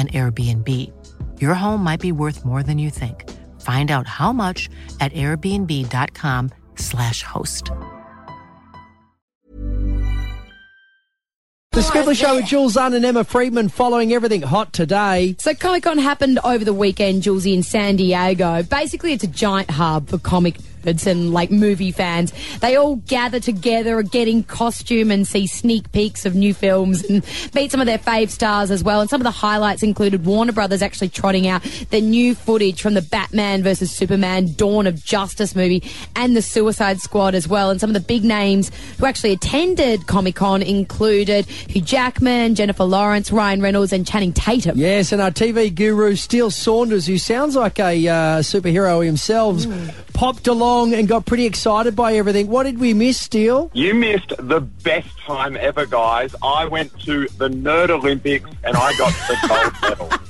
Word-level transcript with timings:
an 0.00 0.08
Airbnb. 0.08 0.66
Your 1.40 1.54
home 1.54 1.84
might 1.84 2.00
be 2.00 2.12
worth 2.12 2.42
more 2.44 2.62
than 2.62 2.78
you 2.78 2.88
think. 2.88 3.28
Find 3.60 3.90
out 3.90 4.06
how 4.06 4.32
much 4.32 4.70
at 5.00 5.12
airbnb.com/slash 5.12 7.22
host. 7.22 7.70
The 11.72 11.82
Scribbler 11.82 12.16
Show 12.16 12.34
with 12.34 12.46
Jules 12.46 12.72
Zahn 12.72 12.94
and 12.94 13.04
Emma 13.04 13.22
Friedman 13.22 13.68
following 13.68 14.12
everything 14.12 14.42
hot 14.42 14.72
today. 14.72 15.36
So 15.38 15.54
Comic 15.54 15.84
Con 15.84 15.98
happened 15.98 16.40
over 16.42 16.64
the 16.64 16.74
weekend, 16.74 17.22
Julesy, 17.22 17.54
in 17.54 17.62
San 17.62 17.94
Diego. 17.94 18.64
Basically, 18.64 19.12
it's 19.12 19.22
a 19.22 19.28
giant 19.28 19.70
hub 19.70 20.08
for 20.08 20.18
comic 20.18 20.56
and 20.84 21.32
like 21.32 21.50
movie 21.50 21.92
fans. 21.92 22.32
They 22.60 22.76
all 22.76 22.96
gather 22.96 23.40
together, 23.40 24.02
get 24.02 24.28
in 24.28 24.42
costume, 24.44 25.10
and 25.10 25.26
see 25.26 25.46
sneak 25.46 25.90
peeks 25.92 26.24
of 26.26 26.34
new 26.34 26.54
films 26.54 27.04
and 27.04 27.24
meet 27.54 27.70
some 27.70 27.80
of 27.80 27.86
their 27.86 27.98
fave 27.98 28.30
stars 28.30 28.70
as 28.70 28.82
well. 28.82 29.00
And 29.00 29.10
some 29.10 29.20
of 29.20 29.24
the 29.24 29.30
highlights 29.30 29.82
included 29.82 30.24
Warner 30.24 30.52
Brothers 30.52 30.82
actually 30.82 31.08
trotting 31.08 31.46
out 31.46 31.62
the 31.90 32.00
new 32.00 32.34
footage 32.34 32.80
from 32.82 32.94
the 32.94 33.02
Batman 33.02 33.62
versus 33.62 33.90
Superman 33.90 34.52
Dawn 34.54 34.86
of 34.86 35.04
Justice 35.04 35.54
movie 35.54 35.82
and 36.16 36.36
the 36.36 36.42
Suicide 36.42 37.00
Squad 37.00 37.34
as 37.34 37.46
well. 37.46 37.70
And 37.70 37.80
some 37.80 37.90
of 37.90 37.94
the 37.94 38.00
big 38.00 38.24
names 38.24 38.70
who 38.98 39.06
actually 39.06 39.32
attended 39.32 40.06
Comic 40.06 40.36
Con 40.36 40.62
included 40.62 41.46
Hugh 41.46 41.82
Jackman, 41.82 42.54
Jennifer 42.54 42.84
Lawrence, 42.84 43.30
Ryan 43.30 43.60
Reynolds, 43.60 43.92
and 43.92 44.06
Channing 44.06 44.32
Tatum. 44.32 44.78
Yes, 44.78 45.12
and 45.12 45.20
our 45.20 45.30
TV 45.30 45.74
guru 45.74 46.14
Steele 46.14 46.50
Saunders, 46.50 47.06
who 47.06 47.18
sounds 47.18 47.56
like 47.56 47.78
a 47.78 48.08
uh, 48.08 48.14
superhero 48.40 49.04
himself, 49.04 49.64
popped 50.12 50.46
along 50.46 50.69
and 50.78 51.08
got 51.08 51.26
pretty 51.26 51.46
excited 51.46 51.94
by 51.96 52.14
everything. 52.14 52.48
What 52.48 52.64
did 52.64 52.78
we 52.78 52.94
miss, 52.94 53.20
Steele? 53.20 53.70
You 53.74 53.94
missed 53.94 54.32
the 54.38 54.60
best 54.60 55.08
time 55.26 55.56
ever, 55.56 55.86
guys. 55.86 56.34
I 56.42 56.66
went 56.66 56.98
to 57.00 57.26
the 57.38 57.48
Nerd 57.48 57.90
Olympics 57.90 58.48
and 58.64 58.76
I 58.76 58.96
got 58.96 59.12
the 59.28 59.36
gold 59.48 59.74
medal. 59.82 60.10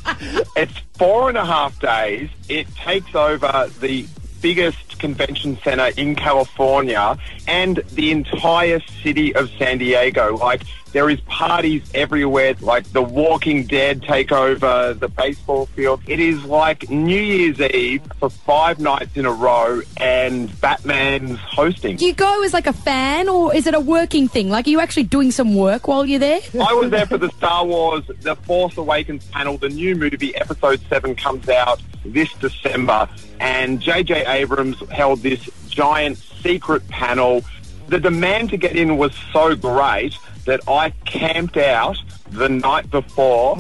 It's 0.57 0.77
four 0.99 1.31
and 1.31 1.39
a 1.39 1.45
half 1.47 1.79
days. 1.81 2.29
It 2.49 2.67
takes 2.75 3.15
over 3.15 3.71
the 3.81 4.07
biggest 4.41 4.99
convention 4.99 5.59
center 5.63 5.91
in 5.97 6.15
California 6.15 7.19
and 7.49 7.79
the 7.93 8.11
entire 8.11 8.81
city 9.03 9.35
of 9.35 9.51
San 9.59 9.79
Diego. 9.79 10.37
Like, 10.37 10.63
there 10.93 11.09
is 11.09 11.21
parties 11.23 11.89
everywhere, 11.95 12.57
like 12.61 12.85
the 12.93 13.03
Walking 13.03 13.65
Dead 13.65 14.03
take 14.03 14.33
over 14.33 14.95
the 14.95 15.09
baseball 15.09 15.67
field. 15.67 16.03
It 16.07 16.19
is 16.19 16.43
like 16.45 16.91
New 16.91 17.21
Year's 17.21 17.61
Eve 17.61 18.03
for 18.19 18.29
five 18.29 18.81
nights 18.81 19.17
in 19.17 19.25
a 19.25 19.33
row 19.33 19.83
and 19.99 20.61
Batman's 20.61 21.39
hosting. 21.39 21.97
Do 21.97 22.07
you 22.07 22.13
go 22.13 22.43
as 22.43 22.53
like 22.53 22.67
a 22.67 22.73
fan 22.73 23.29
or 23.29 23.55
is 23.55 23.69
it 23.69 23.75
a 23.75 23.81
working 23.81 24.27
thing? 24.27 24.51
Like, 24.51 24.67
are 24.67 24.71
you 24.71 24.81
actually 24.81 25.05
doing 25.05 25.31
some 25.31 25.55
work 25.55 25.87
while 25.87 26.05
you're 26.05 26.19
there? 26.19 26.41
I 26.61 26.73
was 26.73 26.91
there 26.91 27.07
for 27.07 27.19
the 27.19 27.31
Star 27.37 27.65
Wars 27.65 28.05
The 28.23 28.35
Force 28.35 28.77
Awakens 28.77 29.25
panel. 29.27 29.59
The 29.59 29.69
new 29.69 29.95
movie, 29.95 30.35
Episode 30.35 30.81
7, 30.89 31.15
comes 31.15 31.49
out 31.49 31.81
this 32.05 32.33
December. 32.35 33.09
And 33.39 33.81
J.J. 33.81 34.25
Abrams 34.31 34.79
held 34.91 35.21
this 35.21 35.49
giant 35.69 36.19
secret 36.19 36.87
panel. 36.89 37.45
The 37.89 37.99
demand 37.99 38.51
to 38.51 38.57
get 38.57 38.77
in 38.77 38.97
was 38.97 39.13
so 39.33 39.55
great 39.55 40.17
that 40.45 40.61
I 40.69 40.91
camped 41.05 41.57
out 41.57 41.99
the 42.31 42.49
night 42.49 42.91
before, 42.91 43.57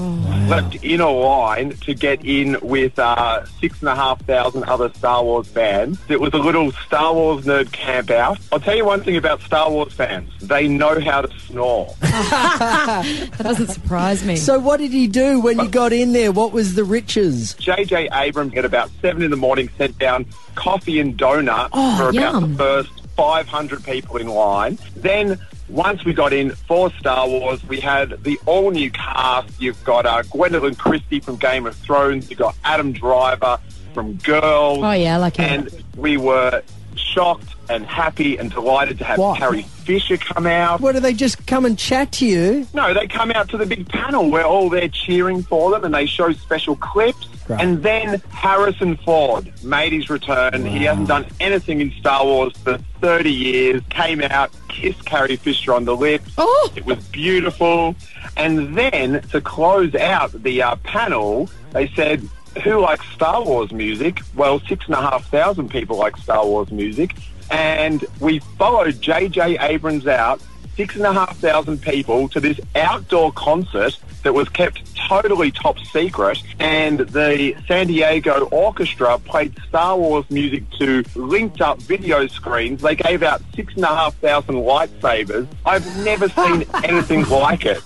slept 0.46 0.76
in 0.76 1.00
a 1.00 1.10
line 1.10 1.70
to 1.78 1.94
get 1.94 2.24
in 2.24 2.56
with 2.62 2.98
uh, 2.98 3.44
six 3.60 3.80
and 3.80 3.88
a 3.88 3.94
half 3.94 4.20
thousand 4.24 4.64
other 4.64 4.92
Star 4.94 5.22
Wars 5.24 5.48
fans. 5.48 5.98
It 6.08 6.20
was 6.20 6.32
a 6.34 6.38
little 6.38 6.72
Star 6.72 7.12
Wars 7.14 7.44
nerd 7.44 7.72
camp 7.72 8.10
out. 8.10 8.38
I'll 8.52 8.60
tell 8.60 8.76
you 8.76 8.84
one 8.84 9.02
thing 9.02 9.16
about 9.16 9.40
Star 9.42 9.70
Wars 9.70 9.92
fans. 9.92 10.30
They 10.40 10.68
know 10.68 11.00
how 11.00 11.22
to 11.22 11.40
snore. 11.40 11.94
That 12.00 13.38
doesn't 13.42 13.68
surprise 13.68 14.24
me. 14.24 14.36
So, 14.36 14.58
what 14.58 14.78
did 14.78 14.90
he 14.92 15.06
do 15.06 15.40
when 15.40 15.58
you 15.58 15.68
got 15.68 15.92
in 15.92 16.12
there? 16.12 16.32
What 16.32 16.52
was 16.52 16.74
the 16.74 16.84
riches? 16.84 17.54
J.J. 17.54 18.08
Abrams 18.12 18.54
at 18.54 18.64
about 18.64 18.90
seven 19.00 19.22
in 19.22 19.30
the 19.30 19.36
morning 19.36 19.68
sent 19.78 19.98
down 19.98 20.26
coffee 20.54 21.00
and 21.00 21.16
donuts 21.16 21.70
Oh, 21.72 21.96
for 21.96 22.02
about 22.10 22.14
yum. 22.14 22.52
the 22.52 22.56
first 22.58 22.90
500 23.16 23.84
people 23.84 24.16
in 24.16 24.28
line. 24.28 24.78
Then, 24.96 25.38
once 25.70 26.04
we 26.04 26.12
got 26.12 26.32
in 26.32 26.50
for 26.50 26.90
Star 26.92 27.28
Wars, 27.28 27.64
we 27.64 27.80
had 27.80 28.22
the 28.24 28.38
all 28.46 28.70
new 28.70 28.90
cast. 28.90 29.60
You've 29.60 29.82
got 29.84 30.06
uh, 30.06 30.22
Gwendoline 30.24 30.76
Christie 30.76 31.20
from 31.20 31.36
Game 31.36 31.66
of 31.66 31.76
Thrones, 31.76 32.28
you've 32.28 32.38
got 32.38 32.56
Adam 32.64 32.92
Driver 32.92 33.58
from 33.94 34.14
Girls. 34.16 34.78
Oh, 34.82 34.92
yeah, 34.92 35.14
I 35.14 35.18
like. 35.18 35.38
And 35.38 35.68
we 35.96 36.16
were 36.16 36.62
shocked 36.96 37.54
and 37.68 37.86
happy 37.86 38.36
and 38.36 38.50
delighted 38.50 38.98
to 38.98 39.04
have 39.04 39.18
What? 39.18 39.38
Carrie 39.38 39.62
Fisher 39.62 40.16
come 40.16 40.46
out. 40.46 40.80
What 40.80 40.92
do 40.92 41.00
they 41.00 41.14
just 41.14 41.46
come 41.46 41.64
and 41.64 41.78
chat 41.78 42.12
to 42.12 42.26
you? 42.26 42.66
No, 42.74 42.92
they 42.92 43.06
come 43.06 43.30
out 43.30 43.48
to 43.50 43.56
the 43.56 43.66
big 43.66 43.88
panel 43.88 44.28
where 44.28 44.44
all 44.44 44.68
they're 44.68 44.88
cheering 44.88 45.42
for 45.42 45.70
them 45.70 45.84
and 45.84 45.94
they 45.94 46.06
show 46.06 46.32
special 46.32 46.76
clips. 46.76 47.28
Right. 47.50 47.60
And 47.60 47.82
then 47.82 48.22
Harrison 48.30 48.96
Ford 48.98 49.52
made 49.64 49.92
his 49.92 50.08
return. 50.08 50.64
He 50.64 50.84
hasn't 50.84 51.08
done 51.08 51.26
anything 51.40 51.80
in 51.80 51.90
Star 51.98 52.24
Wars 52.24 52.52
for 52.58 52.78
30 53.00 53.32
years. 53.32 53.82
Came 53.90 54.22
out, 54.22 54.52
kissed 54.68 55.04
Carrie 55.04 55.34
Fisher 55.34 55.74
on 55.74 55.84
the 55.84 55.96
lips. 55.96 56.32
Oh! 56.38 56.72
It 56.76 56.86
was 56.86 57.02
beautiful. 57.08 57.96
And 58.36 58.76
then 58.78 59.22
to 59.30 59.40
close 59.40 59.96
out 59.96 60.30
the 60.32 60.62
uh, 60.62 60.76
panel, 60.76 61.50
they 61.72 61.88
said, 61.88 62.22
who 62.62 62.78
likes 62.78 63.04
Star 63.08 63.42
Wars 63.42 63.72
music? 63.72 64.20
Well, 64.36 64.60
six 64.60 64.86
and 64.86 64.94
a 64.94 65.00
half 65.00 65.28
thousand 65.28 65.70
people 65.70 65.96
like 65.96 66.16
Star 66.18 66.46
Wars 66.46 66.70
music. 66.70 67.16
And 67.50 68.04
we 68.20 68.38
followed 68.58 69.00
J.J. 69.00 69.58
Abrams 69.58 70.06
out, 70.06 70.40
six 70.76 70.94
and 70.94 71.04
a 71.04 71.12
half 71.12 71.36
thousand 71.38 71.82
people, 71.82 72.28
to 72.28 72.38
this 72.38 72.60
outdoor 72.76 73.32
concert 73.32 73.98
that 74.22 74.34
was 74.34 74.48
kept 74.48 74.89
totally 75.10 75.50
top 75.50 75.76
secret. 75.92 76.40
And 76.60 77.00
the 77.00 77.56
San 77.66 77.88
Diego 77.88 78.44
Orchestra 78.52 79.18
played 79.18 79.58
Star 79.68 79.98
Wars 79.98 80.24
music 80.30 80.62
to 80.78 81.02
linked 81.16 81.60
up 81.60 81.82
video 81.82 82.28
screens. 82.28 82.80
They 82.80 82.94
gave 82.94 83.24
out 83.24 83.42
six 83.56 83.74
and 83.74 83.82
a 83.82 83.88
half 83.88 84.14
thousand 84.18 84.54
lightsabers. 84.54 85.48
I've 85.66 86.04
never 86.04 86.28
seen 86.28 86.64
anything 86.84 87.24
like 87.28 87.66
it. 87.66 87.82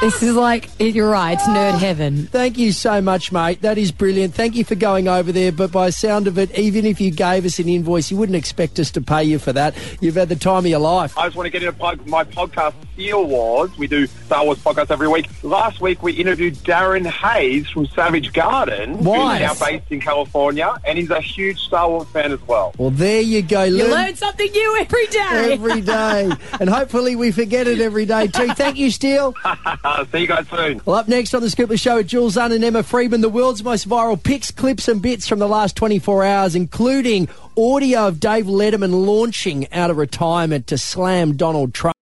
This 0.00 0.22
is 0.22 0.34
like, 0.34 0.68
you're 0.78 1.10
right, 1.10 1.32
it's 1.34 1.42
nerd 1.44 1.78
heaven. 1.78 2.26
Thank 2.26 2.58
you 2.58 2.72
so 2.72 3.00
much, 3.00 3.32
mate. 3.32 3.62
That 3.62 3.78
is 3.78 3.92
brilliant. 3.92 4.34
Thank 4.34 4.54
you 4.56 4.64
for 4.64 4.74
going 4.74 5.08
over 5.08 5.32
there. 5.32 5.52
But 5.52 5.72
by 5.72 5.90
sound 5.90 6.26
of 6.26 6.38
it, 6.38 6.56
even 6.58 6.84
if 6.86 7.00
you 7.00 7.10
gave 7.10 7.44
us 7.44 7.58
an 7.58 7.68
invoice, 7.68 8.10
you 8.10 8.16
wouldn't 8.16 8.36
expect 8.36 8.78
us 8.78 8.90
to 8.92 9.00
pay 9.00 9.24
you 9.24 9.38
for 9.38 9.52
that. 9.52 9.74
You've 10.00 10.14
had 10.16 10.28
the 10.28 10.36
time 10.36 10.58
of 10.60 10.66
your 10.66 10.80
life. 10.80 11.16
I 11.16 11.26
just 11.26 11.36
want 11.36 11.46
to 11.46 11.50
get 11.50 11.62
into 11.62 11.76
plug 11.78 12.06
my 12.06 12.24
podcast, 12.24 12.74
Steel 12.94 13.24
Wars. 13.24 13.70
We 13.78 13.86
do 13.86 14.06
Star 14.06 14.44
Wars 14.44 14.58
podcasts 14.58 14.90
every 14.90 15.08
week. 15.08 15.26
Last 15.42 15.80
week 15.80 16.02
we 16.02 16.12
interviewed 16.12 16.54
Darren 16.56 17.06
Hayes 17.06 17.68
from 17.70 17.86
Savage 17.86 18.32
Garden, 18.32 19.02
Nice. 19.02 19.40
who's 19.50 19.60
now 19.60 19.66
based 19.66 19.90
in 19.90 20.00
California, 20.00 20.74
and 20.84 20.98
he's 20.98 21.10
a 21.10 21.20
huge 21.20 21.58
Star 21.60 21.88
Wars 21.88 22.08
fan 22.08 22.32
as 22.32 22.40
well. 22.46 22.74
Well, 22.78 22.90
there 22.90 23.20
you 23.20 23.42
go. 23.42 23.62
You 23.64 23.78
Learn 23.84 23.90
learn 23.90 24.14
something 24.16 24.50
new 24.50 24.76
every 24.80 25.06
day. 25.06 25.52
every 25.52 25.80
day. 25.80 26.30
and 26.60 26.68
hopefully 26.68 27.16
we 27.16 27.30
forget 27.32 27.66
it 27.66 27.80
every 27.80 28.06
day 28.06 28.26
too. 28.26 28.48
Thank 28.54 28.76
you, 28.78 28.90
Steele. 29.34 30.06
See 30.12 30.18
you 30.20 30.26
guys 30.26 30.48
soon. 30.48 30.80
Well, 30.84 30.96
up 30.96 31.08
next 31.08 31.34
on 31.34 31.42
the 31.42 31.48
Scribbler 31.48 31.80
Show 31.80 31.96
with 31.96 32.08
Jules 32.08 32.34
Zahn 32.34 32.52
and 32.52 32.64
Emma 32.64 32.82
Friedman, 32.82 33.20
the 33.20 33.28
world's 33.28 33.62
most 33.62 33.88
viral 33.88 34.22
pics, 34.22 34.50
clips, 34.50 34.88
and 34.88 35.00
bits 35.00 35.28
from 35.28 35.38
the 35.38 35.48
last 35.48 35.76
24 35.76 36.24
hours, 36.24 36.54
including 36.54 37.28
audio 37.56 38.08
of 38.08 38.20
Dave 38.20 38.46
Letterman 38.46 39.06
launching 39.06 39.70
out 39.72 39.90
of 39.90 39.96
retirement 39.96 40.66
to 40.68 40.78
slam 40.78 41.36
Donald 41.36 41.74
Trump. 41.74 41.94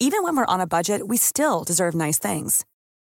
Even 0.00 0.22
when 0.22 0.36
we're 0.36 0.46
on 0.46 0.60
a 0.60 0.66
budget, 0.66 1.08
we 1.08 1.16
still 1.16 1.64
deserve 1.64 1.94
nice 1.94 2.18
things. 2.20 2.64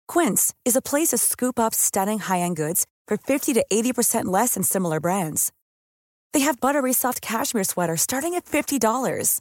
Quince 0.07 0.55
is 0.65 0.77
a 0.77 0.81
place 0.81 1.09
to 1.09 1.19
scoop 1.19 1.59
up 1.59 1.75
stunning 1.75 2.21
high-end 2.21 2.57
goods 2.57 2.87
for 3.09 3.17
50 3.17 3.53
to 3.55 3.65
80% 3.73 4.27
less 4.27 4.55
than 4.55 4.63
similar 4.63 5.01
brands. 5.01 5.53
They 6.33 6.41
have 6.41 6.61
buttery 6.61 6.93
soft 6.93 7.21
cashmere 7.21 7.65
sweaters 7.65 8.03
starting 8.03 8.35
at 8.35 8.45
$50, 8.45 9.41